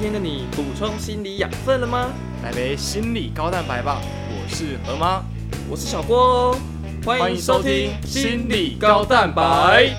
[0.00, 2.10] 天的你补充心理养分了吗？
[2.42, 4.00] 来杯心理高蛋白吧！
[4.30, 5.22] 我是何妈，
[5.68, 6.58] 我是小郭哦，
[7.04, 9.94] 欢迎收听心理高蛋白。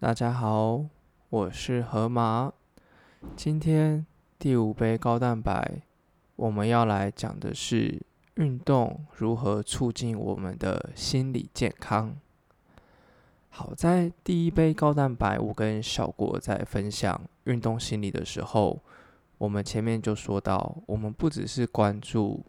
[0.00, 0.86] 大家好，
[1.28, 2.50] 我是河马。
[3.36, 4.06] 今天
[4.38, 5.82] 第五杯高蛋白，
[6.36, 8.00] 我们要来讲的是
[8.36, 12.16] 运动如何促进我们的心理健康。
[13.58, 18.78] 好在第一杯高蛋白，我跟小郭在分享运动心理的时候，
[19.38, 22.44] 我们前面就说到，我们不只是关注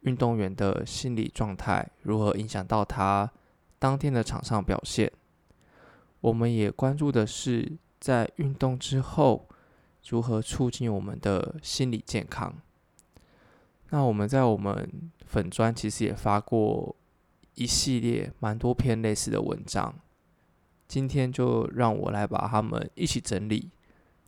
[0.00, 3.30] 运动员的心理状态如何影响到他
[3.78, 5.12] 当天的场上表现。
[6.22, 9.46] 我们也关注的是，在运动之后
[10.08, 12.54] 如何促进我们的心理健康。
[13.90, 14.90] 那我们在我们
[15.26, 16.96] 粉砖其实也发过
[17.56, 19.94] 一系列蛮多篇类似的文章，
[20.86, 23.70] 今天就让我来把它们一起整理，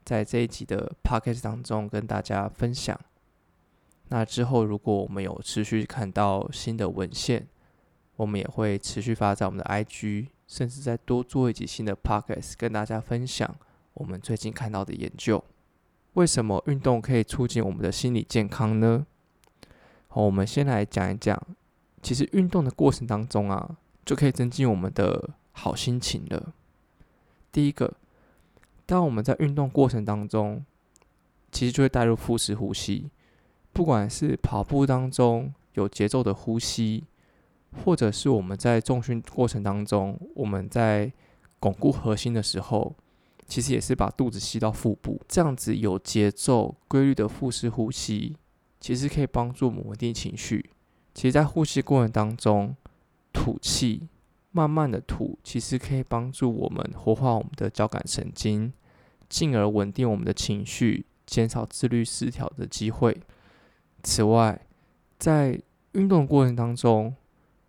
[0.05, 2.99] 在这一集的 podcast 当中跟大家分享。
[4.09, 7.47] 那之后，如果我们有持续看到新的文献，
[8.17, 10.29] 我们也会持续发在我们的 IG。
[10.49, 13.55] 甚至再多做一集新的 podcast，跟大家分享
[13.93, 15.45] 我们最近看到的研究。
[16.15, 19.07] 为什么运动可以促进我们的心理健康呢？
[20.07, 21.39] 好，我们先来讲一讲，
[22.01, 25.29] 其实运动的过程当中啊，就可以增进我们的
[25.59, 26.55] 好心情了。
[27.51, 27.93] 第一个，
[28.87, 30.65] 当我们在运动过程当中，
[31.51, 33.11] 其实就会带入腹式呼吸，
[33.73, 37.05] 不管是跑步当中有节奏的呼吸。
[37.85, 41.13] 或者是我们在重训过程当中，我们在
[41.61, 42.97] 巩固核心的时候，
[43.47, 48.35] 其实也是把肚子吸到腹部，这样子有节奏、规律的腹式呼吸，
[48.81, 50.71] 其实可以帮助我们稳定情绪。
[51.13, 52.75] 其实，在呼吸过程当中，
[53.35, 54.09] 吐气，
[54.51, 58.73] 慢慢的吐，其实可以帮助我们活化我们的交感神经，
[59.29, 63.17] 进而稳定我们的情绪，减少自律失调的机会。
[64.03, 64.61] 此外，
[65.19, 65.61] 在
[65.93, 67.15] 运动过程当中，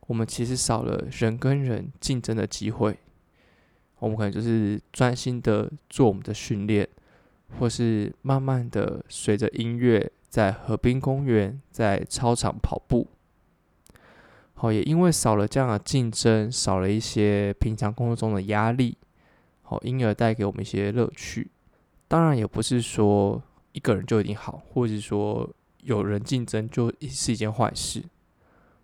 [0.07, 2.97] 我们其实少了人跟人竞争的机会，
[3.99, 6.87] 我们可能就是专心的做我们的训练，
[7.59, 13.07] 或是慢慢的随着音乐在河滨公园、在操场跑步。
[14.61, 18.97] 好，也因为少了这样的竞争，少了一些平常工作中的压力，
[19.61, 21.49] 好，因而带给我们一些乐趣。
[22.09, 25.49] 当然，也不是说一个人就一定好，或者说
[25.83, 28.03] 有人竞争就是一件坏事。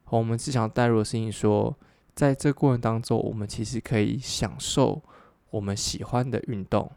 [0.05, 1.77] 我们只想带入的事情说，
[2.13, 5.03] 在这过程当中，我们其实可以享受
[5.49, 6.89] 我们喜欢的运动，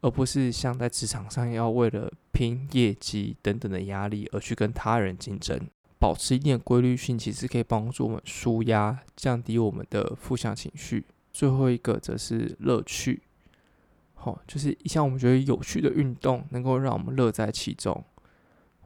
[0.00, 5.60] 而不是像在职场上要为了拼业绩等等的压力而去跟他人竞争。
[5.98, 11.04] 保持一定的规律性，其实可以帮助我们舒压，降低我们的负向情绪。
[11.32, 13.22] 最后一个则是乐趣，
[14.14, 18.04] 好，就是一项我们觉得有趣的运动，能够让我们乐在其中。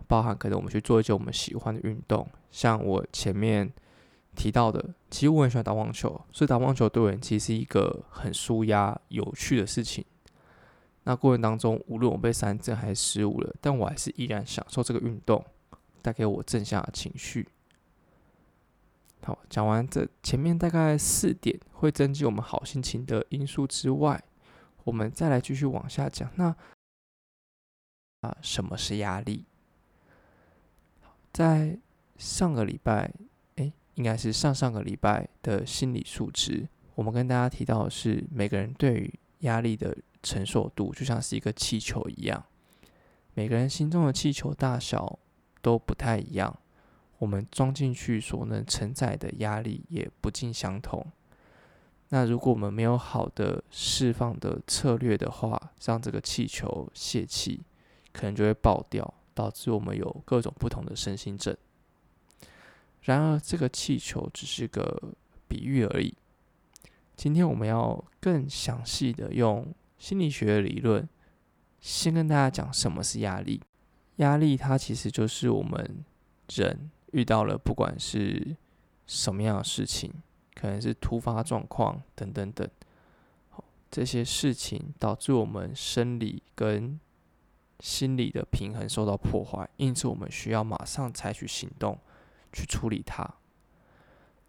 [0.09, 3.72] 包含可能我们去做一些我们喜欢的运动，像我前面
[4.37, 10.05] 提到的，其实我很喜欢打网球，所以打网球对我人其实是一个很舒压、有趣的事情。
[11.05, 15.43] 那过程当中，无论我被三振还是失误了，但我还是依然享受这个运动
[16.03, 17.49] 带给我正向的情绪。
[19.23, 24.23] 好，讲完这前面大概四点会增进我们好心情的因素之外，
[24.83, 26.29] 我们再来继续往下讲。
[26.35, 26.55] 那
[28.23, 29.45] 啊，什么是压力？
[31.33, 31.79] 在
[32.17, 33.13] 上个礼拜，
[33.57, 42.45] 哎，应该是上上个礼拜的心理素质，我们跟大家提到的是，每个人对于压力的承受度就像是一个气球一样，
[43.34, 45.19] 每个人心中的气球大小
[45.62, 46.55] 都不太一样，
[47.19, 51.06] 我们装进去所能承载的压力也不尽相同。
[52.11, 57.62] 那如果我们没有好的释放的策略的话，让这个气球泄气，
[58.12, 59.15] 可能就会爆掉。
[59.34, 61.56] 导致我们有各种不同的身心症。
[63.01, 65.15] 然而，这个气球只是个
[65.49, 66.15] 比喻而已。
[67.17, 71.09] 今天我们要更详细的用心理学的理论，
[71.81, 73.63] 先跟大家讲什么是压力。
[74.22, 76.04] 压力它其实就是我们
[76.48, 78.57] 人遇到了不管是
[79.07, 80.10] 什么样的事情，
[80.54, 82.66] 可能是突发状况等等等，
[83.91, 86.98] 这些事情导致我们生理跟
[87.80, 91.98] 心理的平衡受到破坏，因此我们需要马上采取行动
[92.53, 93.28] 去处理它。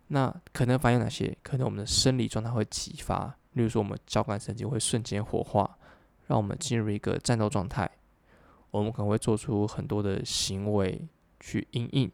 [0.07, 1.35] 那可能反映哪些？
[1.41, 5.77] 可能我们的生理状态会激发，例如说我们交感神经会瞬间活化，
[6.27, 7.89] 让我们进入一个战斗状态。
[8.73, 11.07] 我们可能会做出很多的行为
[11.39, 12.11] 去应应，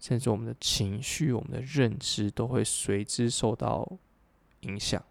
[0.00, 3.98] 甚至我们的情绪、我们的认知都会随之受到
[4.60, 5.04] 影响。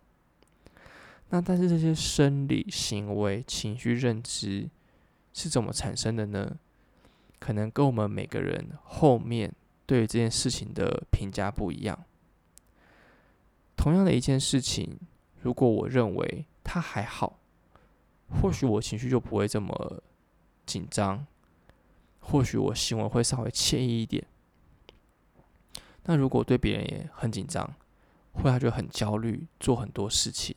[1.31, 4.70] 那但是这些生理行为、情绪认知
[5.34, 6.58] 是怎么产生的呢？
[7.40, 9.54] 可能跟我们每个人后面
[9.86, 12.06] 对这件事情的评价不一样。
[13.76, 14.98] 同样的一件事情，
[15.42, 17.38] 如果我认为它还好，
[18.42, 20.02] 或许我情绪就不会这么
[20.69, 21.25] 紧张，
[22.19, 24.24] 或许我行为会稍微惬意一点。
[26.04, 27.74] 那如果对别人也很紧张，
[28.33, 30.56] 或他就很焦虑，做很多事情，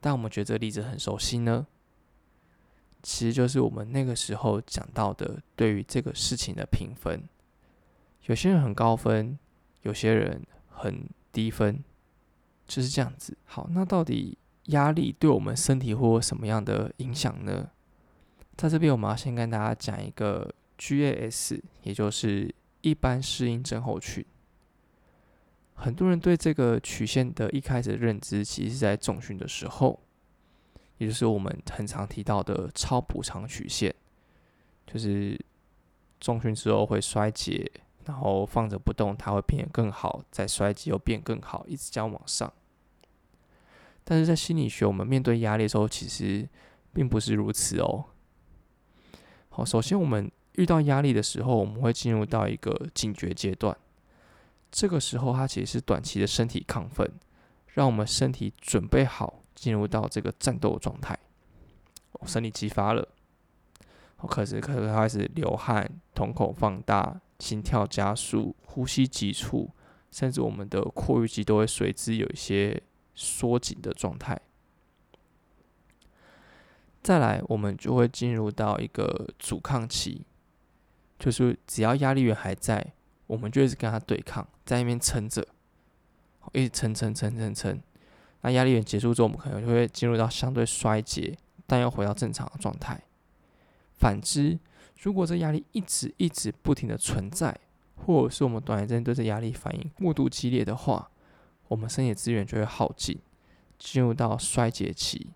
[0.00, 1.66] 但我们觉得这个例子很熟悉呢？
[3.02, 7.22] 其实就是我们那个时候讲到的，对于这个事情的评分，
[8.24, 9.38] 有些人很高分，
[9.82, 11.84] 有些人很低分，
[12.66, 13.36] 就是这样子。
[13.44, 17.70] 好，那到底压力对我们身体会有什么样的影响呢？
[18.60, 24.22] 在这边，我们要先跟大家讲一个 GAS，也就是一般适应症候群。
[25.76, 29.98] 很多人对这个曲线的一开始认知，其实是在重训的时候。
[30.98, 33.94] 也就是我们很常提到的超补偿曲线，
[34.86, 35.42] 就是
[36.20, 37.72] 重训之后会衰竭，
[38.04, 42.52] 然后放着不动，它会变得更好，再衰竭又变更好，一直这样往上。
[44.04, 46.46] 但是在心理学，我们面对压力的时候，其实
[46.92, 48.04] 并不是如此哦。
[49.50, 53.76] 好，首先我们遇到压力的时候，我们会进入到一个警觉阶段，
[54.72, 57.10] 这个时候它其实是短期的身体亢奋，
[57.74, 59.36] 让我们身体准备好。
[59.52, 61.18] 进入到这个战斗状态，
[62.24, 63.06] 生理激发了，
[64.20, 69.68] 我开始开始开始流汗，瞳孔放大，心跳加速，呼吸急促，
[70.10, 72.82] 甚至我们的括约肌都会随之有一些
[73.14, 74.40] 缩紧的状态。
[77.02, 80.22] 再来，我们就会进入到一个阻抗期，
[81.18, 82.92] 就是只要压力源还在，
[83.26, 85.46] 我们就一直跟他对抗，在那边撑着，
[86.52, 87.80] 一直撑撑撑撑撑。
[88.42, 91.36] 那压力源结束之后，我们可能就会进入到相对衰竭，
[91.66, 93.00] 但又回到正常的状态。
[93.96, 94.58] 反之，
[95.00, 97.58] 如果这压力一直一直不停的存在，
[97.96, 101.10] 或者是我们短时间对这压力反应过度激烈的话，
[101.68, 103.18] 我们身体资源就会耗尽，
[103.78, 105.30] 进入到衰竭期。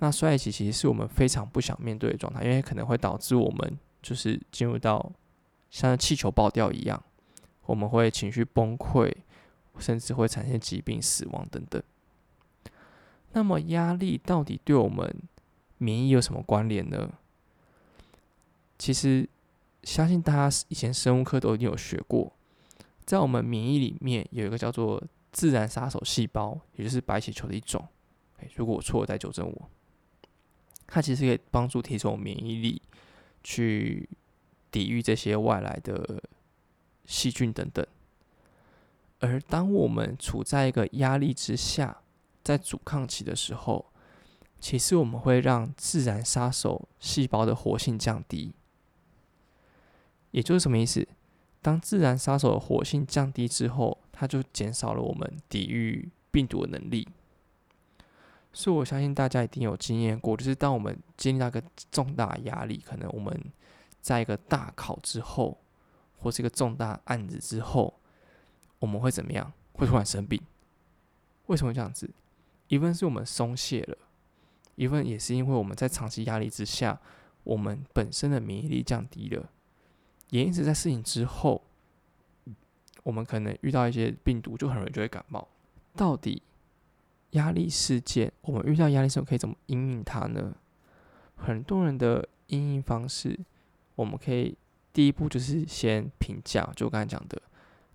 [0.00, 5.12] 那衰竭其实是我们非常不想面对的状态，因为可能会导致我们就是进入到
[5.70, 7.02] 像气球爆掉一样，
[7.66, 9.12] 我们会情绪崩溃，
[9.78, 11.82] 甚至会产生疾病、死亡等等。
[13.32, 15.14] 那么压力到底对我们
[15.78, 17.12] 免疫有什么关联呢？
[18.78, 19.28] 其实
[19.82, 22.32] 相信大家以前生物课都已经有学过，
[23.04, 25.02] 在我们免疫里面有一个叫做
[25.32, 27.84] 自然杀手细胞，也就是白血球的一种。
[28.38, 29.70] 哎，如果我错了，再纠正我。
[30.88, 32.82] 它其实可以帮助提升我免疫力，
[33.44, 34.08] 去
[34.70, 36.20] 抵御这些外来的
[37.04, 37.86] 细菌等等。
[39.20, 41.98] 而当我们处在一个压力之下，
[42.42, 43.92] 在阻抗期的时候，
[44.58, 48.54] 其实我们会让自然杀手细胞的活性降低。
[50.30, 51.06] 也就是什么意思？
[51.60, 57.06] 当自然杀手的活性降低之后，它就减少了我们抵御病毒的能力。
[58.52, 61.62] 所以我相信大家一定有经验过，就是当我们经历那个
[61.92, 63.40] 重大压力，可能我们
[64.00, 65.58] 在一个大考之后，
[66.18, 67.94] 或是一个重大案子之后，
[68.78, 69.52] 我们会怎么样？
[69.74, 70.40] 会突然生病？
[71.46, 72.10] 为什么这样子？
[72.66, 73.96] 一份是我们松懈了，
[74.74, 77.00] 一份也是因为我们在长期压力之下，
[77.44, 79.48] 我们本身的免疫力降低了，
[80.30, 81.62] 也因此在事情之后，
[83.04, 85.46] 我们可能遇到一些病毒，就很容易就会感冒。
[85.94, 86.42] 到底
[87.30, 90.54] 压力事件，我们遇到压力时候可以怎么应应它呢？
[91.36, 93.38] 很多人的应应方式，
[93.94, 94.56] 我们可以
[94.92, 97.40] 第一步就是先评价，就我刚才讲的，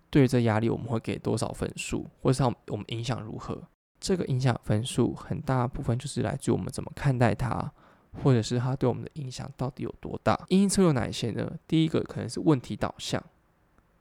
[0.08, 3.62] 对于这压力我们会给多少分数，或者是我们影响如何。
[4.00, 7.72] 这个影响分数很大部分就是来自于我们怎么看待它，
[8.22, 10.38] 或者是它对我们的影响到底有多大。
[10.48, 11.58] 因因策略有哪一些呢？
[11.66, 13.22] 第一个可能是问题导向，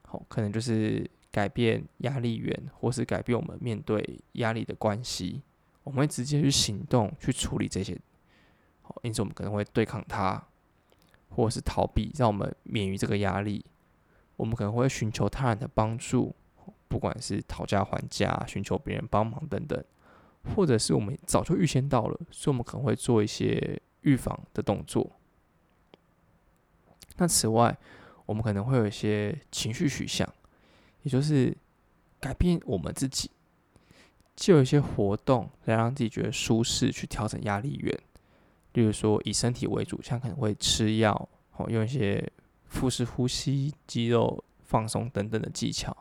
[0.04, 5.42] 好，可能就是改变压力源，或是改变我们面对压力的关系。
[5.84, 8.00] 我们会直接去行动去处理这些，
[9.02, 10.42] 因此我们可能会对抗它，
[11.30, 13.66] 或者是逃避，让我们免于这个压力。
[14.38, 16.34] 我们可能会寻求他人的帮助。
[16.88, 19.84] 不管是讨价还价、寻求别人帮忙等等，
[20.54, 25.10] 或者是我们早就预先到了，所以我们可能会做一些预防的动作。
[27.18, 27.76] 那此外，
[28.28, 30.32] 我们可能会有一些情绪取向，
[31.04, 31.56] 也就是
[32.20, 33.30] 改变我们自己，
[34.36, 37.98] 就有一些活动来让自己觉得舒适，去调整压力源。
[38.74, 42.28] 例如说，以身体为主，像可能会吃药，哦，用一些
[42.66, 45.96] 腹式呼吸、肌肉放松等等的技巧。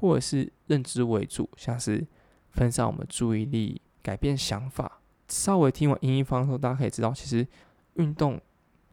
[0.00, 2.06] 或者是认知为主，像是
[2.52, 5.02] 分散我们注意力，改变想法。
[5.28, 7.46] 稍微听完音音方后，大家可以知道，其实
[7.96, 8.40] 运动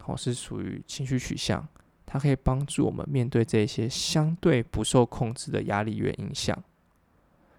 [0.04, 1.66] 哦是属于情绪取向，
[2.12, 6.60] 它可以帮助我们面对这些相对不受控制的压力源影响。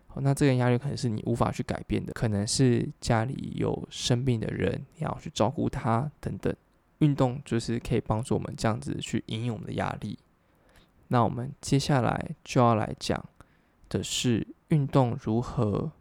[0.07, 6.53] 好，那这个压力可能是你无法去改变的，可能是家里有生病的人，你要去照顾他等等。
[6.99, 10.19] 运动就是可以帮助我们这样子去引用我们的压力。
[11.07, 13.23] 那我们接下来就要来讲
[13.87, 15.93] 的是运动如何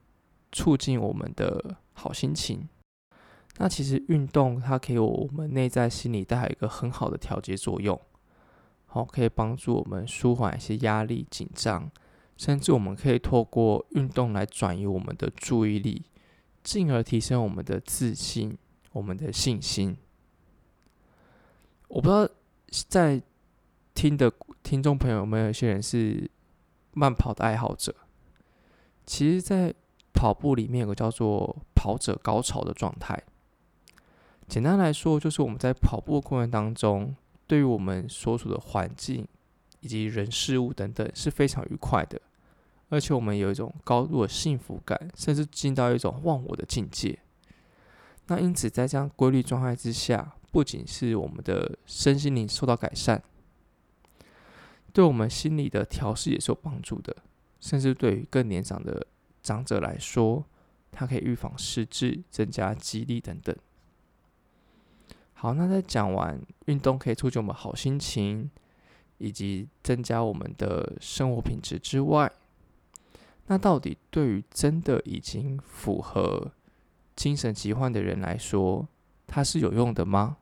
[0.50, 2.68] 促进我们的好心情。
[3.58, 8.00] 那其实运动它给我们内在心理带来一个很好的调节作用，
[8.92, 11.88] 好，可以帮助我们舒缓一些压力、紧张，
[12.36, 16.02] 甚至我们可以透过运动来转移我们的注意力，
[16.64, 18.58] 进而提升我们的自信、
[18.90, 19.96] 我们的信心。
[21.86, 22.28] 我不知道
[22.88, 23.22] 在
[23.94, 24.32] 听的
[24.64, 26.28] 听众朋友有没有一些人是
[26.92, 27.94] 慢跑的爱好者。
[29.06, 29.72] 其实，在
[30.12, 33.20] 跑步里面有个叫做“跑者高潮”的状态。
[34.48, 37.14] 简单来说，就是我们在跑步过程当中，
[37.50, 39.26] 对于我们所处的环境
[39.80, 42.20] 以及人事物等等是非常愉快的，
[42.90, 47.18] 而且我们有一种高度的幸福感，甚至进到一种忘我的境界。
[48.28, 53.20] 那因此，在这样规律状态之下，不仅是我们的身心灵受到改善，
[54.92, 57.16] 对我们心理的调试也是有帮助的。
[57.58, 59.04] 甚至对于更年长的
[59.42, 60.46] 长者来说，
[60.92, 63.56] 它可以预防失智、增加肌力等等。
[65.42, 68.50] 好，那在讲完运动可以促进我们好心情，
[69.16, 72.30] 以及增加我们的生活品质之外，
[73.46, 76.52] 那到底对于真的已经符合
[77.16, 78.86] 精神疾患的人来说，
[79.26, 80.36] 它是有用的吗？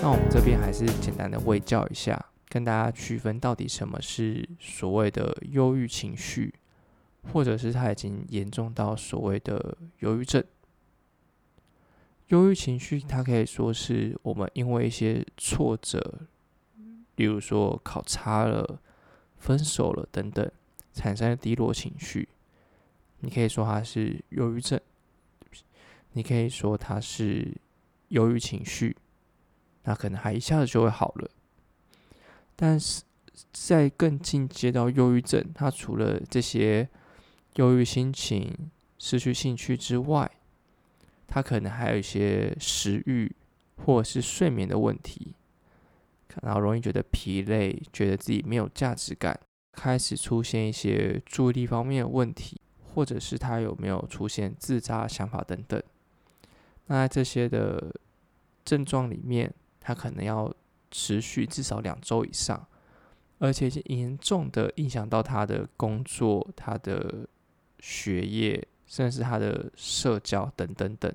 [0.00, 6.52] 那我们这边还是简单的微教一下，跟大家区分到底什么是所谓的忧郁情绪，
[7.32, 10.44] 或者是它已经严重到所谓的忧郁症。
[12.26, 16.28] 忧郁情绪，它可以说是我们因为一些挫折。
[17.16, 18.78] 例如说考差了、
[19.38, 20.50] 分手了等等，
[20.92, 22.28] 产生的低落情绪，
[23.20, 24.78] 你可以说它是忧郁症，
[26.12, 27.56] 你可以说它是
[28.08, 28.94] 忧郁情绪，
[29.84, 31.30] 那可能还一下子就会好了。
[32.56, 33.02] 但是
[33.52, 36.88] 在更进阶到忧郁症，他除了这些
[37.56, 40.30] 忧郁心情、失去兴趣之外，
[41.26, 43.34] 他可能还有一些食欲
[43.84, 45.34] 或者是睡眠的问题。
[46.40, 49.38] 然后容易觉得疲累，觉得自己没有价值感，
[49.72, 52.58] 开始出现一些注意力方面的问题，
[52.94, 55.82] 或者是他有没有出现自杀想法等等。
[56.86, 57.94] 那在这些的
[58.64, 60.50] 症状里面，他可能要
[60.92, 62.64] 持续至少两周以上，
[63.40, 67.26] 而且是严重的影响到他的工作、他的
[67.80, 71.12] 学业，甚至是他的社交等等等。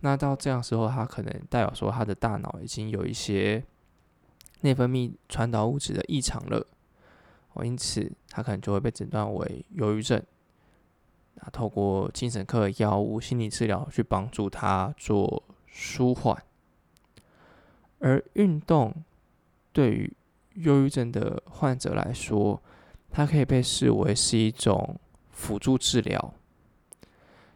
[0.00, 3.62] 那到这样时候，他可能代表说他的大脑已经有一些。
[4.62, 6.66] 内分泌传导物质的异常了，
[7.54, 10.22] 哦，因此他可能就会被诊断为忧郁症。
[11.36, 16.36] 那透过精神科的药物、心理治疗去帮助他做舒缓。
[18.00, 18.94] 而运动
[19.72, 20.12] 对于
[20.56, 22.60] 忧郁症的患者来说，
[23.10, 24.98] 它可以被视为是一种
[25.30, 26.34] 辅助治疗。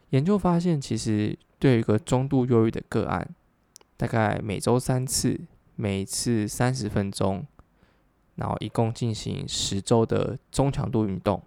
[0.09, 3.35] 研究发现，其实对于一个中度忧郁的个案，
[3.95, 5.41] 大概每周三次。
[5.77, 7.45] 每次三十分钟，
[8.35, 11.43] 然后一共进行十周的中强度运动，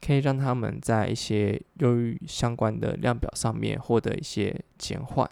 [0.00, 5.28] 可以让他们在一些忧郁相关的量表上面获得一些减缓。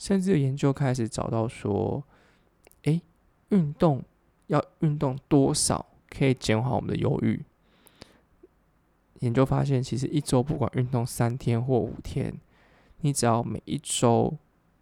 [0.00, 2.02] 甚至研究开始找到说，
[2.82, 3.00] 诶，
[3.50, 4.02] 运动
[4.48, 7.44] 要运动多少可以减缓我们的忧郁？
[9.20, 12.34] 研究发现，其实一周不管运动三天或五天，
[13.02, 14.36] 你只要每一周。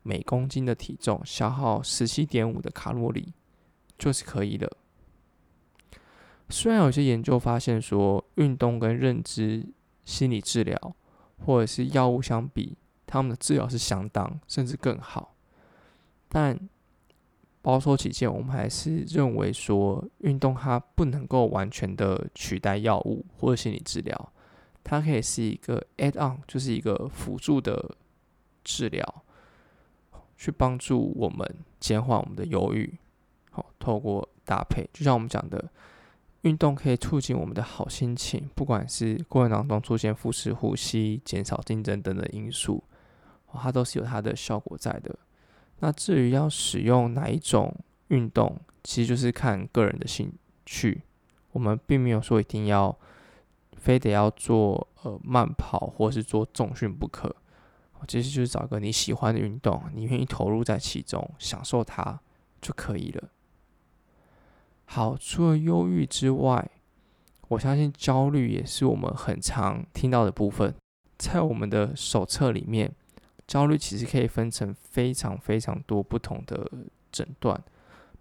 [0.05, 3.35] 每公斤的体重消耗十七点五的卡路里
[3.99, 4.73] 就是可以的。
[6.49, 9.67] 虽然有些研究发现说，运动跟认知
[10.07, 10.97] 心理治疗
[11.45, 15.35] 或者是药物相比，他们的治疗是相当甚至更好，
[16.29, 16.57] 但
[17.63, 24.33] 保守起见，我们还是认为说，运动它不能够完全的取代药物或者心理治疗，
[24.85, 27.97] 它可以是一个 add on，就是一个辅助的
[28.63, 29.25] 治疗。
[30.41, 31.45] 去帮助我们
[31.81, 32.97] 减缓我们的忧郁，
[33.51, 35.69] 好，透过搭配，就像我们讲的，
[36.43, 42.85] 运动可以促进我们的好心情，不管是过程当中出现腹式呼吸、减少竞争等等因素，
[43.63, 45.15] 它都是有它的效果在的。
[45.81, 47.75] 那至于要使用哪一种
[48.09, 50.33] 运动，其实就是看个人的兴
[50.67, 51.03] 趣。
[51.53, 52.97] 我们并没有说一定要
[53.77, 57.35] 非得要做呃慢跑或是做重训不可。
[58.07, 62.21] 其实就是找个你喜欢的运动，你愿意投入在其中，享受它
[62.61, 63.29] 就可以了。
[64.85, 66.71] 好，除了忧郁之外，
[67.49, 70.73] 我相信焦虑也是我们很常听到的部分。
[71.17, 72.95] 在我们的手册里面，
[73.49, 76.71] 焦虑其实可以分成非常非常多不同的
[77.11, 77.61] 诊断，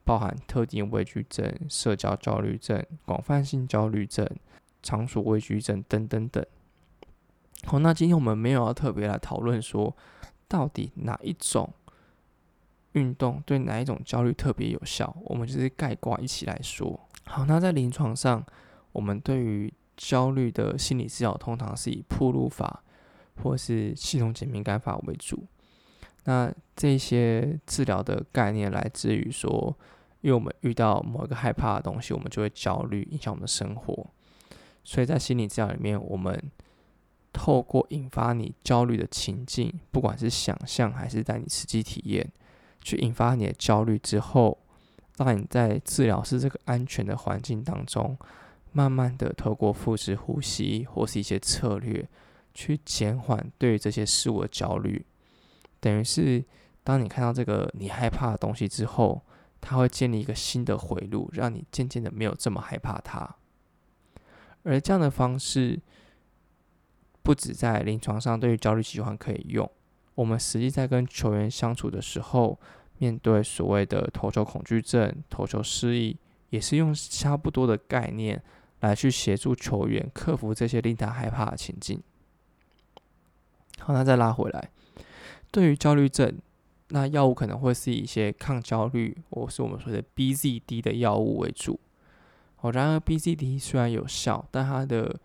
[0.06, 4.26] 包含特定畏惧症、社交焦虑症、广泛性焦虑症、
[4.82, 6.44] 场所畏惧症等等等。
[7.66, 9.94] 好，那今天我们没有要特别来讨论说，
[10.48, 11.74] 到底哪一种
[12.94, 16.98] 运动对哪一种焦虑特别有效，我们就是概括一起来说。
[17.26, 18.46] 好，那在临床上，
[18.94, 22.82] 我们对于焦虑的心理治疗，通常是以铺路法
[23.42, 25.44] 或是系统减敏感法为主。
[26.26, 29.76] 那这些治疗的概念来自于说，
[30.22, 34.08] 因为我们遇到某一个害怕的东西，我们就会焦虑，影响我们的生活。
[34.84, 36.52] 所以在心理治疗里面，我们
[37.32, 42.30] 透过引发你焦虑的情境，不管是想象还是在你实际体验，
[42.82, 44.58] 去引发你的焦虑之后，
[45.18, 48.18] 让你在治疗室这个安全的环境当中，
[48.72, 52.08] 慢慢的透过腹式呼吸或是一些策略，
[52.58, 55.06] 去减缓对于这些事物的焦虑。
[55.80, 56.44] 等于是，
[56.84, 59.22] 当你看到这个你害怕的东西之后，
[59.62, 63.36] 它会建立一个新的回路，让你渐渐的没有这么害怕它。
[64.64, 65.80] 而这样的方式。
[67.24, 69.70] 不止在临床上对于焦虑疾患可以用，
[70.16, 72.58] 我们实际在跟球员相处的时候，
[73.00, 76.18] 面对所谓的投球恐惧症、投球失忆，
[76.52, 78.42] 也是用差不多的概念
[78.80, 82.02] 来去协助球员克服这些令他害怕的情境。
[83.80, 84.70] 好，那再拉回来，
[85.52, 86.38] 对于焦虑症，
[86.90, 91.80] 那药物可能会是一些抗焦虑或是我们说的 BZD 的药物为主。
[92.62, 95.20] 哦，然而 BZD 虽然有效，但它的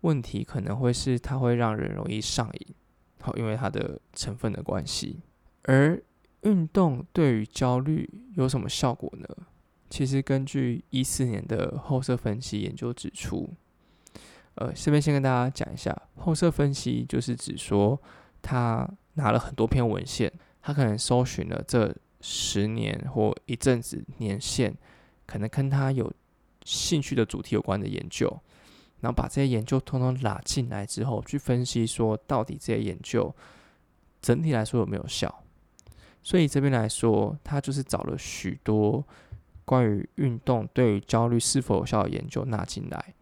[0.00, 2.74] 问题可能会是它会让人容易上瘾，
[3.20, 5.20] 好，因为它的成分的关系。
[5.64, 6.02] 而
[6.42, 9.28] 运动对于焦虑有什么效果呢？
[9.90, 13.50] 其实根据一四年的后设分析研究指出，
[14.58, 18.00] 呃，这边先跟大家讲一下，后设分析就是指说，
[18.42, 24.74] 他拿了很多篇文献，他可能搜寻了这十年或一阵子年限，
[25.26, 26.12] 可能跟他有
[26.64, 28.28] 兴趣的主题有关的研究。
[29.00, 33.32] 然后把这些研究通通拉进来之后，去分析说到底这些研究
[34.20, 35.44] 整体来说有没有效。
[36.20, 39.06] 所以这边来说，他就是找了许多
[39.64, 43.14] 关于运动对于焦虑是否有效的研究纳进来，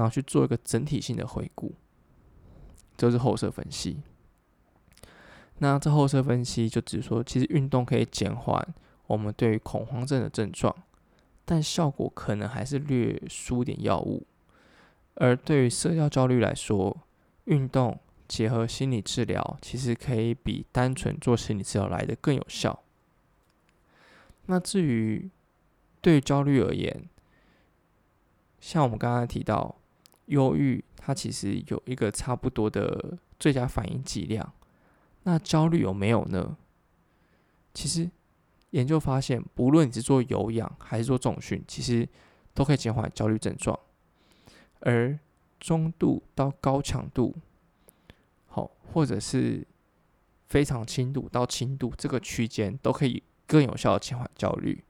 [0.00, 1.74] 然后去做一个整体性的回顾。
[2.96, 4.00] 这是后设分析。
[5.58, 8.66] 那这后设分析就只说，其实运动可以减缓
[9.06, 10.74] 我们对于恐慌症的症状，
[11.44, 14.26] 但效果可能还是略输点药物。
[15.16, 16.96] 而对于社交焦虑来说，
[17.44, 22.82] 运动结合心理治疗，其实可以比单纯做心理治疗来的更有效。
[24.46, 25.28] 那至于
[26.00, 27.04] 对于焦虑而言，
[28.60, 29.76] 像我们刚刚提到，
[30.30, 34.52] 忧郁它其实有一个差不多的最佳反应剂量。
[35.24, 36.56] 那焦虑有没有呢？
[37.74, 38.10] 其实
[38.70, 42.08] 研究发现，不论你是做有氧还是做重训，其实
[42.54, 43.78] 都可以减缓焦虑症状。
[44.80, 45.18] 而
[45.58, 47.36] 中度到高强度，
[48.46, 49.66] 好，或者是
[50.48, 54.82] 非常轻度到轻度这个区间，都可以更有效的减缓焦虑。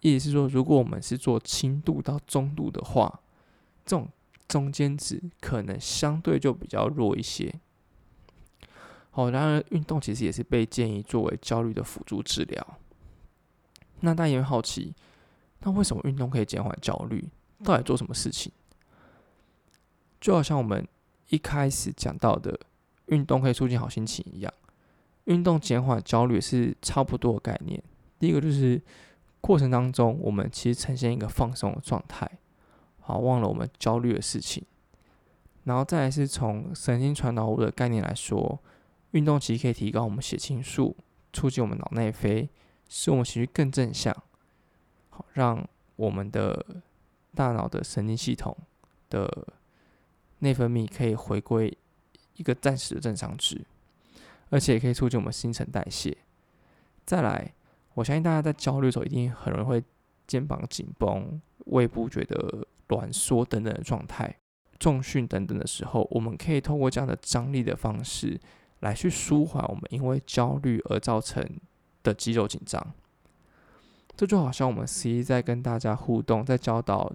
[0.00, 3.20] 意思是说，如果我们是做轻度到中度的话，
[3.86, 4.06] 这种
[4.48, 7.54] 中间值可能相对就比较弱一些。
[9.10, 12.78] 好，然而运动其实也是被建议作为焦虑的辅助治疗。
[14.00, 14.94] 那大家也会好奇，
[15.60, 17.28] 那为什么运动可以减缓焦虑？
[17.62, 18.52] 到底做什么事情？
[20.20, 20.86] 就好像我们
[21.28, 22.58] 一开始讲到的，
[23.06, 24.52] 运动可以促进好心情一样，
[25.24, 27.82] 运动减缓焦虑是差不多的概念。
[28.18, 28.82] 第一个就是
[29.40, 32.28] 过程当中，我们其实呈现一个放松的状态，
[33.04, 34.64] 好忘了我们焦虑的事情。
[35.62, 38.58] 然后再来是从神经传导物的概念来说，
[39.12, 40.96] 运动其实可以提高我们血清素，
[41.32, 42.48] 促进我们脑内啡，
[42.88, 44.14] 使我们情绪更正向，
[45.10, 46.82] 好让我们的
[47.34, 48.56] 大脑的神经系统
[49.08, 49.46] 的。
[50.40, 51.74] 内分泌可以回归
[52.36, 53.64] 一个暂时的正常值，
[54.50, 56.14] 而且也可以促进我们新陈代谢。
[57.06, 57.54] 再来，
[57.94, 59.82] 我相信大家在焦虑的时候，一定很容易会
[60.26, 64.36] 肩膀紧绷、胃部觉得挛缩等等的状态。
[64.78, 68.38] 重训等等的时候，我们可以通过这样的张力的方式，
[68.80, 71.48] 来去舒缓我们因为焦虑而造成
[72.02, 72.92] 的肌肉紧张。
[74.16, 77.12] 这就好像我们 C 在跟大家互动，在教导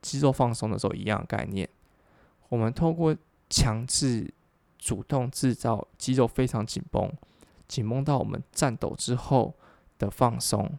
[0.00, 1.68] 肌肉放松的时候一样的概念。
[2.48, 3.14] 我们透过
[3.50, 4.32] 强制、
[4.78, 7.12] 主动制造肌肉非常紧绷，
[7.68, 9.52] 紧绷到我们颤抖之后
[9.98, 10.78] 的放松，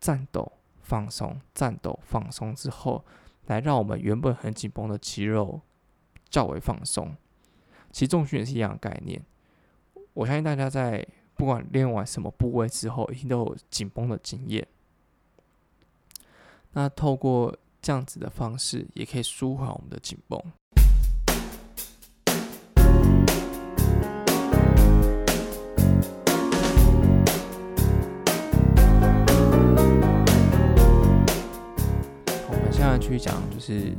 [0.00, 0.52] 颤抖、
[0.92, 3.02] 放松、颤抖、放松之后，
[3.46, 5.58] 来让我们原本很紧绷的肌肉
[6.28, 7.16] 较为放松。
[7.90, 9.24] 其实重训也是一样的概念。
[10.12, 11.02] 我相信大家在
[11.34, 14.68] 不管练完什么部位之后，一定都有紧绷的经验。
[16.72, 20.38] 那透过这样子的方式，也可以舒缓我们的紧绷。
[33.02, 33.96] 去讲，就是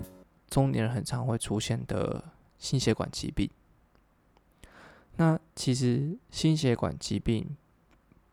[0.49, 2.23] 中年人很常会出现的
[2.57, 3.49] 心血管疾病。
[5.17, 7.45] 那其实心血管疾病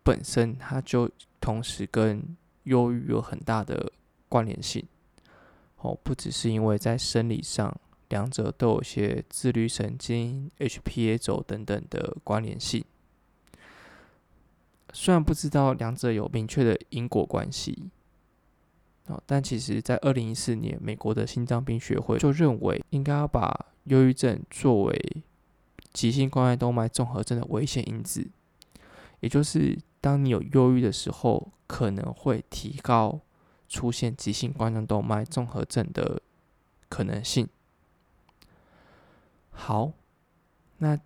[0.05, 3.93] 本身，它就同时跟忧郁有很大的
[4.29, 4.87] 关联性。
[5.79, 7.77] 哦，不只是因为在生理上，
[8.09, 12.85] 两者都有些自律神经、HPA 轴等等的关联性。
[14.93, 17.91] 虽然不知道两者有明确的因果关系，
[19.11, 25.23] 哦，但其实在二零一四年，美国的心脏病学会就认为，应该要把忧郁症作为
[25.93, 28.31] 急性冠状动脉综合症的危险因子，
[29.21, 33.21] 也就是当你有忧郁的时候，可能会提高
[33.69, 36.23] 出现急性冠状动脉综合症的
[36.89, 37.49] 可能性。
[39.51, 39.93] 好，
[40.79, 40.99] 那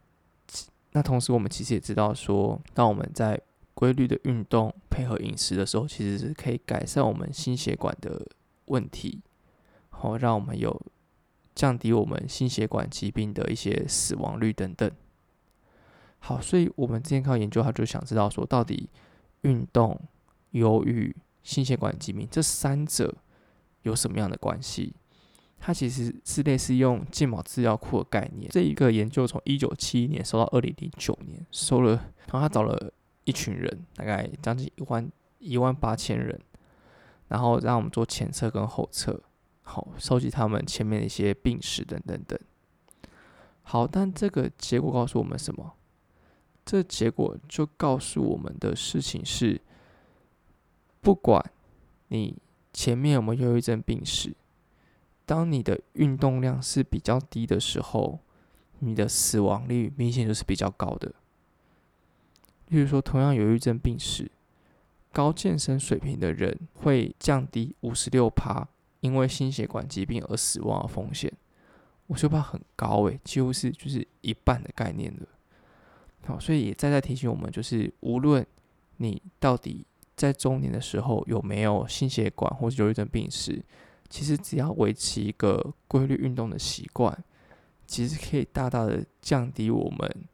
[0.93, 3.41] 那同时我们其实也知道说，当我们在
[3.75, 8.27] 规律的运动配合饮食的时候，其实是可以改善我们心血管的
[8.67, 9.21] 问题，
[9.91, 10.81] 好让我们有。
[11.57, 14.91] 降低我们心血管疾病的一些死亡率等等。
[16.19, 18.91] 好，所以我们之前靠研究，他就想知道说，到底
[19.43, 19.97] 运动、
[20.51, 23.15] 忧郁、心血管疾病这三者
[23.83, 24.97] 有什么样的关系？
[25.61, 28.51] 它其实是类似用健保资料库的概念。
[28.51, 32.93] 这一个研究从一九七一年收到二零零九年，收了，然后他找了
[33.25, 36.41] 一群人，大概将近一万一万八千人，
[37.29, 39.23] 然后让我们做前测跟后测。
[39.63, 42.39] 好，收集他们前面的一些病史等等等。
[43.63, 45.73] 好，但这个结果告诉我们什么？
[46.67, 49.61] 这结果就告诉我们的事情是：
[51.01, 51.43] 不管
[52.09, 52.37] 你
[52.73, 54.35] 前面有没有忧郁症病史，
[55.25, 58.21] 当你的运动量是比较低的时候，
[58.81, 61.15] 你的死亡率明显就是比较高的。
[62.69, 64.31] 例如说，同样有忧郁症病史，
[65.13, 68.69] 高健身水平的人会降低五十六趴。
[69.01, 71.31] 因为心血管疾病而死亡的风险，
[72.07, 75.27] 我就怕很高诶，几乎是就是一半的概念了。
[76.25, 78.47] 好，所以也再再提醒我们，就是无论
[78.97, 79.85] 你到底
[80.17, 83.63] 在中年的时候有没有心血管或者忧郁症病史，
[84.09, 87.15] 其实只要维持一个规律运动的习惯，
[87.87, 90.25] 其实可以大大的降低我们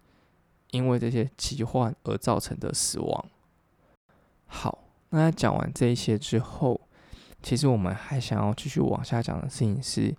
[0.72, 3.26] 因为这些疾患而造成的死亡。
[4.46, 4.78] 好，
[5.10, 6.80] 那讲完这一些之后。
[7.42, 10.14] 其实我们还想要继续往下讲的事情是，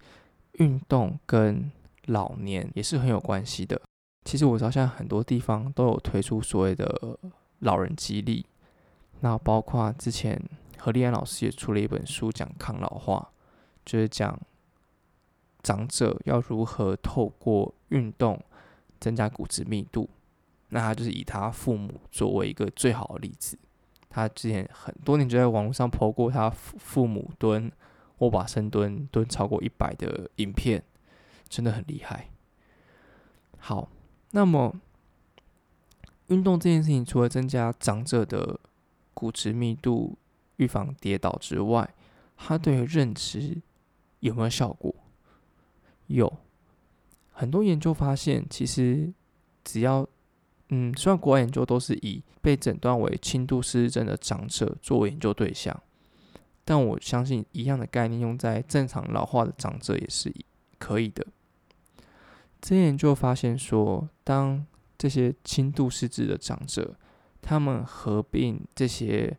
[0.53, 1.71] 运动跟
[2.07, 3.79] 老年也是很有关系的。
[4.25, 7.19] 其实我知道现在很多地方都有推出所谓的
[7.59, 8.43] 老人激励，
[9.19, 10.41] 那包括之前
[10.79, 13.29] 何立安老师也出了一本书讲抗老化，
[13.85, 14.39] 就是讲
[15.61, 18.43] 长者要如何透过运动
[18.99, 20.09] 增加骨质密度。
[20.71, 23.57] 那他就是以他父母作为一个最好的例子。
[24.10, 27.71] 他之前很多年就在网络上抛过他父父母蹲
[28.17, 30.84] 握把深蹲蹲超过一百的影片，
[31.47, 32.29] 真的很厉害。
[33.57, 33.89] 好，
[34.31, 34.73] 那么
[36.27, 38.60] 运动这件事情，除了增加长者的
[39.13, 40.17] 骨质密度、
[40.57, 41.93] 预防跌倒之外，
[42.38, 43.62] 它对认知
[44.19, 44.93] 有没有效果？
[46.07, 46.38] 有
[47.31, 49.13] 很多研究发现，其实
[49.63, 50.07] 只要
[50.73, 55.77] 嗯，虽然国外研究都是以被诊断为轻度失智症的长者作为研究对象，
[56.63, 60.34] 但我相信一样的概念用在正常老化的长者也是
[60.79, 61.27] 可以的。
[62.62, 64.65] 这些研究发现说，当
[64.97, 66.95] 这些轻度失智的长者，
[67.41, 69.38] 他们合并这些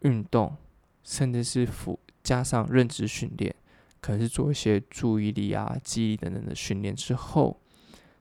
[0.00, 0.56] 运动，
[1.04, 3.54] 甚至是辅加上认知训练，
[4.00, 7.60] 可能是做一些注意力啊、记忆等等的训练之后。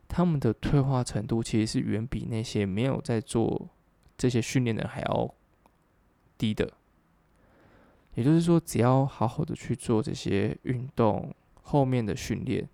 [0.07, 3.69] 他们的退化程度其实是远比那些没有在做
[4.17, 5.33] 这些训练的人还要
[6.37, 6.71] 低的。
[8.15, 12.67] 也就是说，只要好好的去做这些运动后面的训练，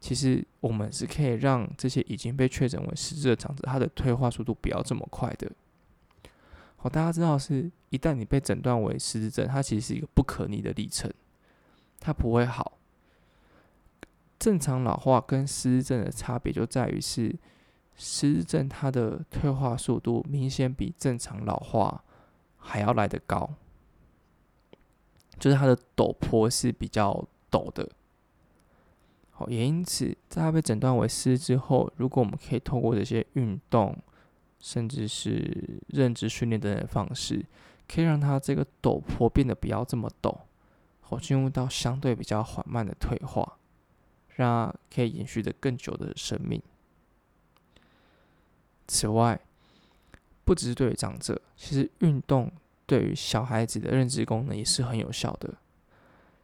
[0.00, 5.52] 其实我们是可以让这些已经被确诊为失智的长者，他的退化速度不要这么快的。
[6.76, 11.12] 好，大家知道是一旦你被诊断为失智症，它其实是一个不可逆的历程，
[12.00, 12.75] 它不会好。
[14.38, 17.34] 正常老化跟失智症的差别就在于是
[17.94, 22.04] 失智症它的退化速度明显比正常老化
[22.58, 23.48] 还要来得高，
[25.38, 27.88] 就是它的陡坡是比较陡的。
[29.30, 33.96] 好，也因此在它被诊断为失智后，如果我们可以透过这些运动，
[34.58, 37.44] 甚至是认知训练等等方式，
[37.86, 40.34] 可以让它这个陡坡变得不要这么陡，
[41.00, 43.58] 好，进入到相对比较缓慢的退化，
[44.36, 46.62] 让可以延续的更久的生命。
[48.86, 49.38] 此外，
[50.44, 52.50] 不只是对于长者，其实运动
[52.86, 55.54] 对于小孩子的认知功能也是很有效的。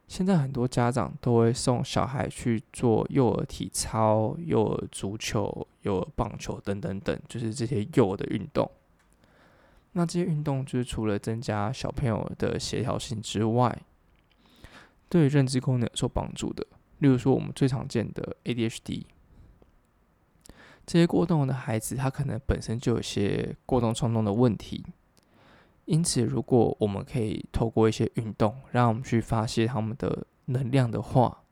[0.05, 8.69] 现在很多家长都会送小孩去做幼儿体操、幼儿足球、幼儿棒球等等等，就是这些幼儿的运动。
[9.93, 13.81] 那这些运动就是除了增加小朋友的协调性之外，
[15.07, 16.67] 对认知功能有帮助的。
[16.99, 19.03] 例如说，我们最常见的 ADHD，
[20.85, 24.85] 这些过动的孩子，他可能本身就有些过动冲动的问题。
[25.85, 31.43] 因此，如果我们可以透过一些运动，让我们去发泄他们的能量的话，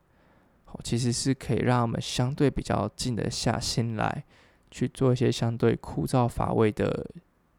[0.83, 4.23] 其实是可以让他们相对比较静得下心来，
[4.69, 7.11] 去做一些相对枯燥乏味的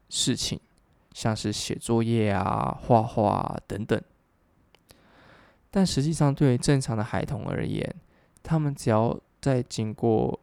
[0.09, 0.59] 事情，
[1.13, 4.01] 像是写作业啊、画画等等。
[5.75, 7.95] 但实际上，对于正常的孩童而言，
[8.43, 10.39] 他们只要在经过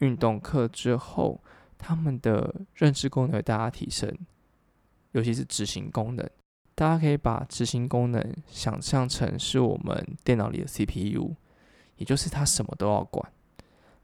[0.00, 1.40] 运动课之后，
[1.78, 4.14] 他们的认知功能大大提升。
[5.12, 6.28] 尤其是执行功能，
[6.74, 11.32] 大家可以把执行功能想象成是我们电脑里的 CPU，
[11.96, 13.32] 也就是它什么都要管，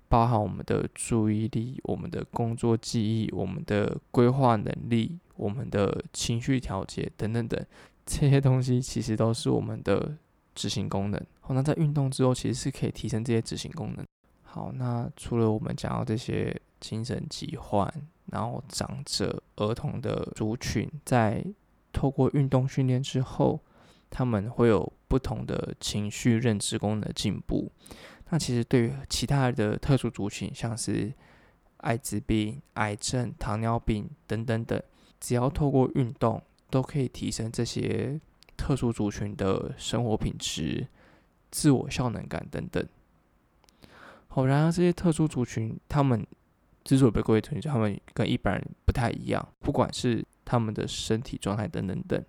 [0.09, 7.62] 包含我们的注意力、我们的工作记忆、我们的规划能力、我们的情绪调节等等等，
[8.07, 10.16] 这些东西其实都是我们的
[10.61, 11.18] 执行功能。
[11.40, 14.05] 好，那在运动之后，其实是可以提升这些执行功能。
[14.42, 17.90] 好，那除了我们讲到这些精神疾患。
[18.27, 21.44] 然后，长者、儿童的族群在
[21.92, 23.59] 透过运动训练之后，
[24.09, 27.73] 他们会有不同的情绪认知功能的进步。
[28.29, 31.12] 那其实对于其他的特殊族群，像是
[31.79, 34.81] 艾滋病、癌症、糖尿病等等等，
[35.18, 38.20] 只要透过运动，都可以提升这些
[38.61, 40.87] 特殊族群的生活品质、
[41.51, 42.87] 自我效能感等等。
[44.29, 46.27] 好，然而这些特殊族群，他们。
[46.83, 52.25] 之所以被归为特殊，他们跟一般人不太一样，不管是他们的身体状态等等等，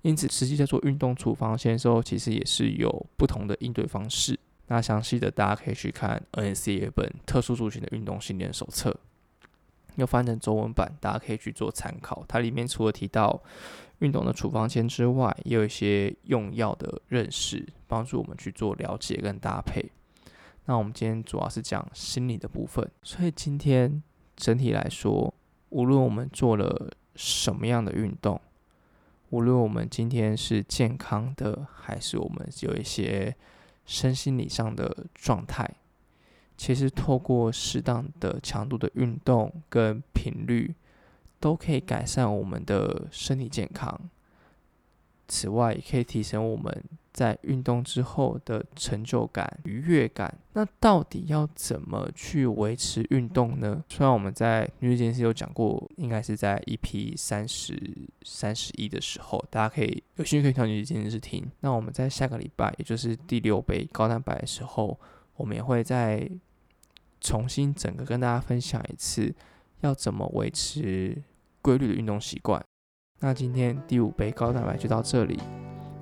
[0.00, 4.40] 因此实际在做运动处方线的时候，其实也是有不同的应对方式。
[4.68, 8.98] 那详细的大家可以去看 NSC 本特殊族群的运动训练手册，
[9.96, 12.24] 又翻成中文版，大家可以去做参考。
[12.28, 13.42] 它里面除了提到
[14.00, 19.90] 运动的处方签之外，也有一些用药的认识，帮助我们去做了解跟搭配。
[20.66, 24.02] 那我们今天主要是讲心理的部分，所以今天
[24.36, 25.32] 整体来说，
[25.68, 28.40] 无论我们做了什么样的运动，
[29.30, 33.36] 无论我们今天是健康的，还是我们有一些
[33.84, 35.70] 身心理上的状态，
[36.56, 40.74] 其实透过适当的强度的运动跟频率，
[41.40, 43.98] 都可以改善我们的身体健康。
[45.28, 46.82] 此外，也可以提升我们。
[47.14, 53.84] 在运动之后的成就感、愉悦感，那到底要怎么去维持运动呢？
[53.88, 57.80] 虽然我们在女子健身有讲过，应该是在 EP 三十
[58.24, 61.48] 三十一的时候，大家可以有兴趣可以跳女子健身室听。
[61.60, 64.98] 那我们在下个礼拜，也就是第六杯高蛋白的时候，
[65.36, 66.28] 我们也会在
[67.24, 69.34] 重新整个跟大家分享一次，
[69.80, 71.22] 要怎么维持
[71.62, 72.62] 规律的运动习惯。
[73.20, 75.40] 那今天第五杯高蛋白就到这里。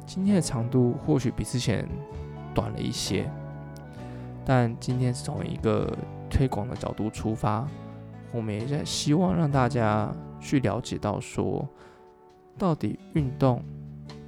[0.05, 1.89] 今天的长度或许比之前
[2.53, 3.31] 短了一些，
[4.45, 5.97] 但今天是从一个
[6.29, 7.69] 推广的角度出发，
[8.33, 11.65] 我们也在希望让大家去了解到说，
[12.59, 13.63] 到底运动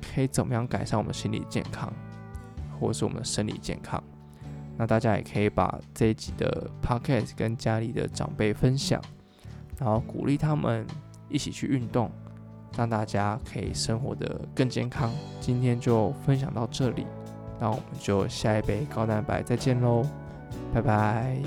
[0.01, 1.93] 可以怎么样改善我们心理健康，
[2.79, 4.01] 或是我们的生理健康。
[4.77, 9.01] 那大家也可以把这一集的 podcast 跟家里的长辈分享，
[9.79, 10.87] 然后鼓励他们
[11.29, 12.11] 一起去运动。
[12.77, 15.09] 让大家可以生活的更健康。
[15.41, 17.07] 今天就分享到这里，
[17.61, 20.05] 那我们就下一杯高蛋白再见喽，
[20.73, 21.39] 拜拜。